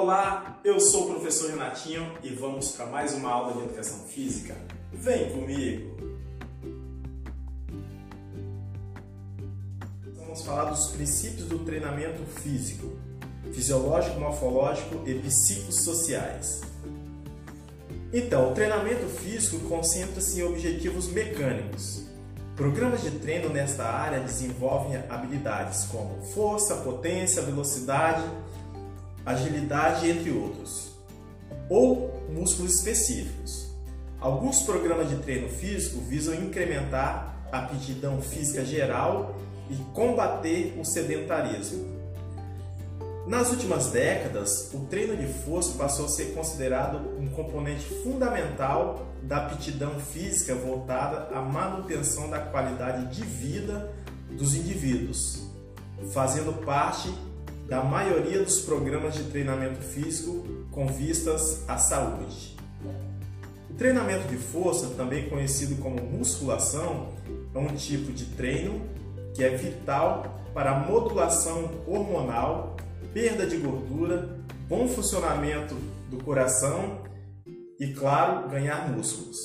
[0.00, 4.56] Olá, eu sou o professor Renatinho e vamos para mais uma aula de Educação Física.
[4.92, 5.96] Vem comigo!
[10.14, 12.96] Vamos falar dos princípios do treinamento físico,
[13.52, 16.60] fisiológico, morfológico e psicossociais.
[18.12, 22.04] Então, o treinamento físico concentra-se em objetivos mecânicos.
[22.54, 28.22] Programas de treino nesta área desenvolvem habilidades como força, potência, velocidade,
[29.30, 30.92] agilidade, entre outros,
[31.68, 33.68] ou músculos específicos.
[34.20, 39.36] Alguns programas de treino físico visam incrementar a aptidão física geral
[39.70, 41.98] e combater o sedentarismo.
[43.26, 49.36] Nas últimas décadas, o treino de força passou a ser considerado um componente fundamental da
[49.36, 53.92] aptidão física voltada à manutenção da qualidade de vida
[54.30, 55.46] dos indivíduos,
[56.12, 57.12] fazendo parte
[57.68, 62.56] da maioria dos programas de treinamento físico com vistas à saúde.
[63.70, 67.12] O treinamento de força, também conhecido como musculação,
[67.54, 68.80] é um tipo de treino
[69.34, 72.76] que é vital para a modulação hormonal
[73.12, 75.74] perda de gordura, bom funcionamento
[76.10, 77.02] do coração
[77.78, 79.38] e, claro, ganhar músculos.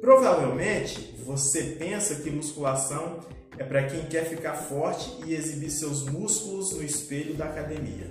[0.00, 3.20] Provavelmente você pensa que musculação
[3.58, 8.10] é para quem quer ficar forte e exibir seus músculos no espelho da academia.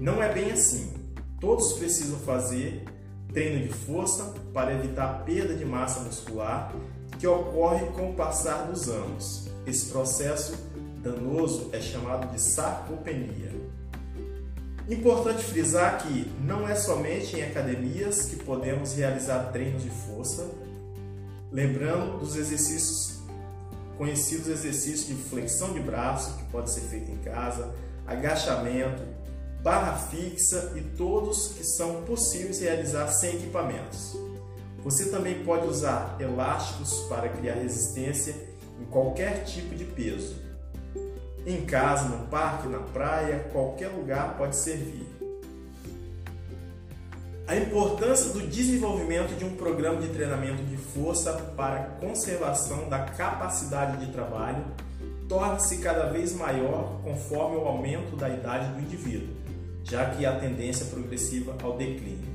[0.00, 0.92] Não é bem assim.
[1.40, 2.84] Todos precisam fazer
[3.32, 6.74] treino de força para evitar a perda de massa muscular
[7.18, 9.48] que ocorre com o passar dos anos.
[9.66, 10.56] Esse processo
[11.02, 13.50] danoso é chamado de sarcopenia.
[14.88, 20.50] Importante frisar que não é somente em academias que podemos realizar treinos de força,
[21.52, 23.19] lembrando dos exercícios
[24.00, 27.74] conhecidos exercícios de flexão de braço, que pode ser feito em casa,
[28.06, 29.02] agachamento,
[29.62, 34.16] barra fixa e todos que são possíveis realizar sem equipamentos.
[34.82, 38.34] Você também pode usar elásticos para criar resistência
[38.80, 40.34] em qualquer tipo de peso.
[41.46, 45.19] Em casa, no parque, na praia, qualquer lugar pode servir.
[47.46, 54.04] A importância do desenvolvimento de um programa de treinamento de força para conservação da capacidade
[54.04, 54.64] de trabalho
[55.28, 59.28] torna-se cada vez maior conforme o aumento da idade do indivíduo,
[59.84, 62.28] já que há tendência progressiva ao declínio.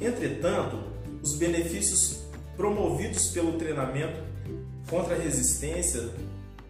[0.00, 0.78] Entretanto,
[1.22, 2.24] os benefícios
[2.56, 4.20] promovidos pelo treinamento
[4.88, 6.08] contra a resistência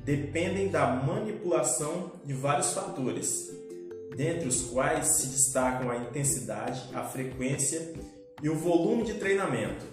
[0.05, 3.51] dependem da manipulação de vários fatores,
[4.17, 7.93] dentre os quais se destacam a intensidade, a frequência
[8.43, 9.85] e o volume de treinamento.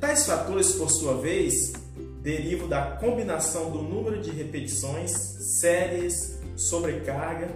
[0.00, 1.72] Tais fatores, por sua vez,
[2.20, 7.48] derivam da combinação do número de repetições, séries, sobrecarga,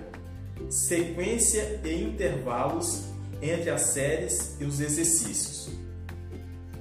[0.70, 3.04] sequência e intervalos
[3.40, 5.70] entre as séries e os exercícios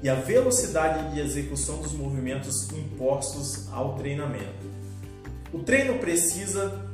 [0.02, 4.68] e a velocidade de execução dos movimentos impostos ao treinamento.
[5.52, 6.86] O treino precisa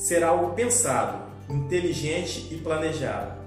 [0.00, 3.38] ser algo pensado, inteligente e planejado.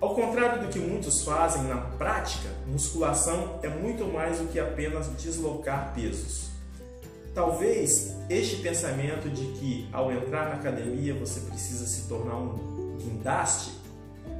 [0.00, 5.08] Ao contrário do que muitos fazem na prática, musculação é muito mais do que apenas
[5.20, 6.50] deslocar pesos.
[7.34, 13.72] Talvez este pensamento de que ao entrar na academia você precisa se tornar um guindaste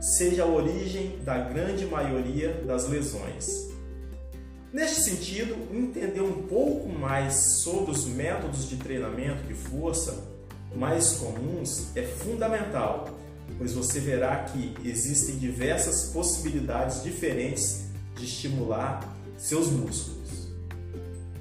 [0.01, 3.73] seja a origem da grande maioria das lesões.
[4.73, 10.34] Neste sentido, entender um pouco mais sobre os métodos de treinamento de força
[10.77, 13.09] mais comuns é fundamental,
[13.59, 17.85] pois você verá que existem diversas possibilidades diferentes
[18.17, 20.49] de estimular seus músculos.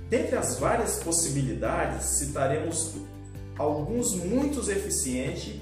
[0.10, 2.94] Dentre as várias possibilidades, citaremos
[3.58, 5.60] alguns muito eficientes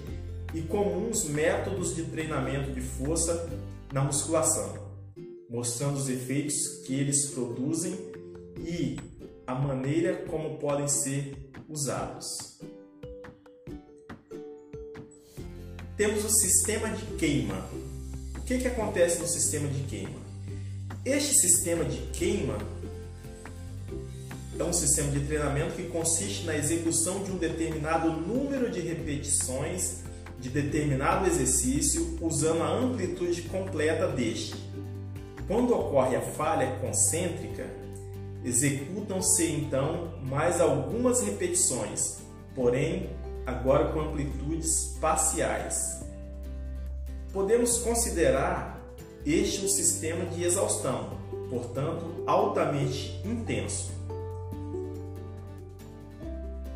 [0.54, 3.50] e comuns métodos de treinamento de força
[3.94, 4.92] na musculação,
[5.50, 7.98] mostrando os efeitos que eles produzem
[8.58, 8.98] e
[9.48, 12.60] a maneira como podem ser usados.
[16.02, 17.70] Temos o sistema de queima.
[18.36, 20.20] O que, que acontece no sistema de queima?
[21.06, 22.58] Este sistema de queima
[24.60, 29.98] é um sistema de treinamento que consiste na execução de um determinado número de repetições
[30.40, 34.56] de determinado exercício usando a amplitude completa deste.
[35.48, 37.68] Quando ocorre a falha concêntrica,
[38.44, 42.24] executam-se então mais algumas repetições,
[42.56, 43.08] porém
[43.46, 46.04] agora com amplitudes parciais.
[47.34, 48.80] Podemos considerar
[49.26, 51.18] este um sistema de exaustão,
[51.50, 54.02] portanto altamente intenso.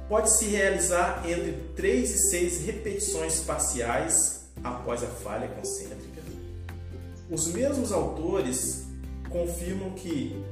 [0.08, 6.22] pode-se realizar entre 3 e 6 repetições parciais após a falha concêntrica.
[7.30, 8.86] Os mesmos autores
[9.30, 10.44] confirmam que,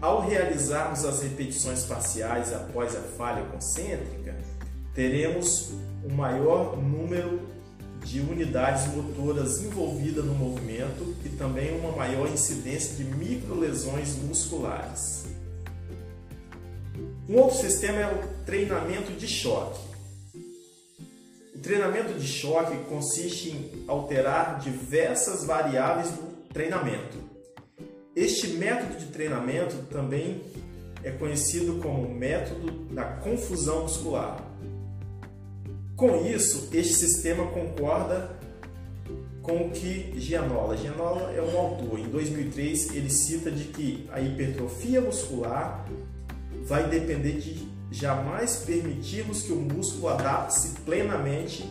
[0.00, 4.36] ao realizarmos as repetições parciais após a falha concêntrica,
[4.94, 5.70] teremos
[6.04, 7.40] um maior número
[8.04, 15.26] de unidades motoras envolvidas no movimento e também uma maior incidência de microlesões musculares.
[17.28, 19.78] Um outro sistema é o treinamento de choque.
[21.54, 27.18] O treinamento de choque consiste em alterar diversas variáveis do treinamento.
[28.16, 30.42] Este método de treinamento também
[31.04, 34.44] é conhecido como método da confusão muscular.
[36.00, 38.30] Com isso, este sistema concorda
[39.42, 40.74] com o que Gianola.
[40.74, 41.98] Gianola é um autor.
[41.98, 45.86] Em 2003, ele cita de que a hipertrofia muscular
[46.64, 51.70] vai depender de jamais permitirmos que o músculo adapte-se plenamente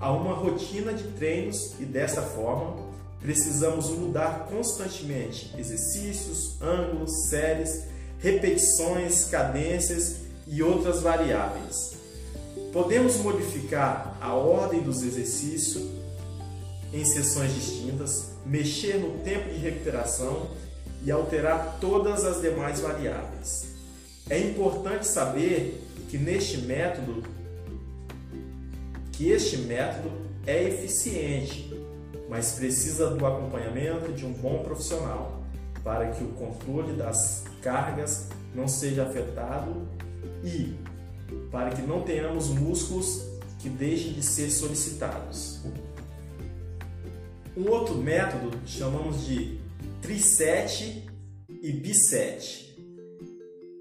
[0.00, 2.76] a uma rotina de treinos e dessa forma
[3.20, 7.84] precisamos mudar constantemente exercícios, ângulos, séries,
[8.20, 11.95] repetições, cadências e outras variáveis.
[12.72, 15.84] Podemos modificar a ordem dos exercícios
[16.92, 20.48] em sessões distintas, mexer no tempo de recuperação
[21.04, 23.74] e alterar todas as demais variáveis.
[24.28, 27.22] É importante saber que neste método
[29.12, 30.10] que este método
[30.46, 31.74] é eficiente,
[32.28, 35.42] mas precisa do acompanhamento de um bom profissional
[35.82, 39.88] para que o controle das cargas não seja afetado
[40.44, 40.74] e
[41.50, 43.22] para que não tenhamos músculos
[43.58, 45.60] que deixem de ser solicitados.
[47.56, 49.58] Um outro método chamamos de
[50.02, 51.06] trisete
[51.62, 52.76] e bisete.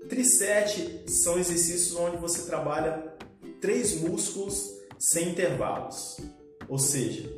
[0.07, 3.15] Trisete são exercícios onde você trabalha
[3.59, 6.17] três músculos sem intervalos,
[6.69, 7.29] ou seja,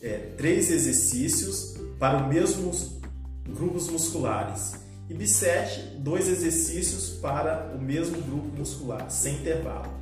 [0.00, 3.00] é, três exercícios para os mesmos
[3.46, 4.81] grupos musculares
[5.12, 9.92] e bisete, dois exercícios para o mesmo grupo muscular, sem intervalo.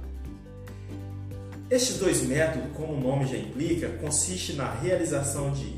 [1.69, 5.75] Estes dois métodos, como o nome já implica, consiste na realização de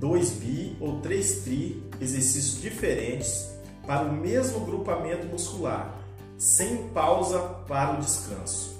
[0.00, 3.50] 2 bi ou 3 tri exercícios diferentes
[3.86, 5.94] para o mesmo grupamento muscular,
[6.38, 7.38] sem pausa
[7.68, 8.74] para o descanso.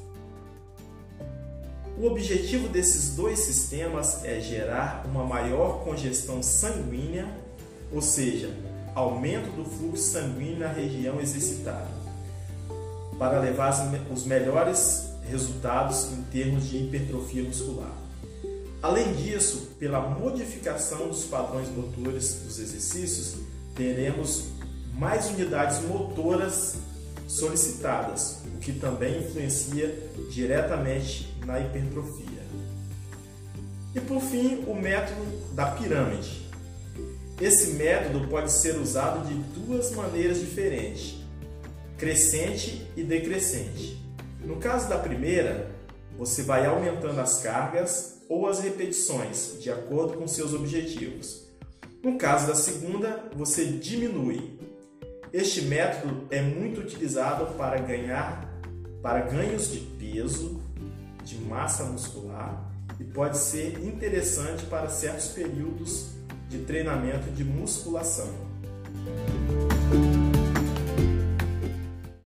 [1.98, 7.28] O objetivo desses dois sistemas é gerar uma maior congestão sanguínea,
[7.92, 8.50] ou seja,
[8.94, 11.88] aumento do fluxo sanguíneo na região exercitada,
[13.18, 13.72] para levar
[14.12, 17.92] os melhores resultados em termos de hipertrofia muscular.
[18.82, 23.36] Além disso, pela modificação dos padrões motores dos exercícios,
[23.74, 24.48] teremos
[24.94, 26.76] mais unidades motoras
[27.26, 29.98] solicitadas, o que também influencia
[30.30, 32.44] diretamente na hipertrofia.
[33.94, 35.24] E por fim, o método
[35.54, 36.43] da pirâmide.
[37.40, 41.16] Esse método pode ser usado de duas maneiras diferentes,
[41.98, 44.00] crescente e decrescente.
[44.44, 45.70] No caso da primeira,
[46.16, 51.48] você vai aumentando as cargas ou as repetições de acordo com seus objetivos.
[52.02, 54.58] No caso da segunda, você diminui.
[55.32, 58.54] Este método é muito utilizado para ganhar
[59.02, 60.62] para ganhos de peso,
[61.24, 66.14] de massa muscular e pode ser interessante para certos períodos
[66.48, 68.28] de treinamento de musculação.